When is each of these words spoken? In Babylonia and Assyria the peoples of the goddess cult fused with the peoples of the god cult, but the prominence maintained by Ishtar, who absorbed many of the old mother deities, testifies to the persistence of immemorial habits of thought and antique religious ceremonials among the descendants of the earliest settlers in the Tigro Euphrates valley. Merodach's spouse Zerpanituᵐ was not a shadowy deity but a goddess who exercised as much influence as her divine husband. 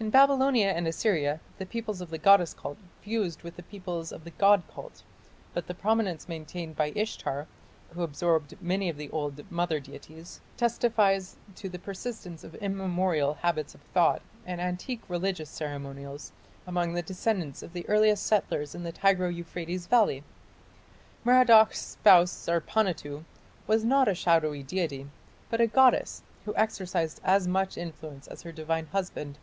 In 0.00 0.10
Babylonia 0.10 0.68
and 0.70 0.86
Assyria 0.86 1.40
the 1.56 1.64
peoples 1.64 2.02
of 2.02 2.10
the 2.10 2.18
goddess 2.18 2.52
cult 2.52 2.76
fused 3.00 3.42
with 3.42 3.56
the 3.56 3.62
peoples 3.62 4.12
of 4.12 4.24
the 4.24 4.32
god 4.32 4.62
cult, 4.70 5.02
but 5.54 5.66
the 5.66 5.72
prominence 5.72 6.28
maintained 6.28 6.76
by 6.76 6.92
Ishtar, 6.94 7.46
who 7.94 8.02
absorbed 8.02 8.60
many 8.60 8.90
of 8.90 8.98
the 8.98 9.08
old 9.12 9.50
mother 9.50 9.80
deities, 9.80 10.42
testifies 10.58 11.36
to 11.54 11.70
the 11.70 11.78
persistence 11.78 12.44
of 12.44 12.54
immemorial 12.56 13.32
habits 13.40 13.74
of 13.74 13.80
thought 13.94 14.20
and 14.44 14.60
antique 14.60 15.00
religious 15.08 15.48
ceremonials 15.48 16.32
among 16.66 16.92
the 16.92 17.00
descendants 17.00 17.62
of 17.62 17.72
the 17.72 17.88
earliest 17.88 18.26
settlers 18.26 18.74
in 18.74 18.82
the 18.82 18.92
Tigro 18.92 19.34
Euphrates 19.34 19.86
valley. 19.86 20.22
Merodach's 21.24 21.78
spouse 21.78 22.30
Zerpanituᵐ 22.46 23.24
was 23.66 23.84
not 23.86 24.06
a 24.08 24.14
shadowy 24.14 24.62
deity 24.62 25.06
but 25.48 25.62
a 25.62 25.66
goddess 25.66 26.22
who 26.44 26.54
exercised 26.56 27.22
as 27.24 27.48
much 27.48 27.78
influence 27.78 28.26
as 28.26 28.42
her 28.42 28.52
divine 28.52 28.88
husband. 28.88 29.38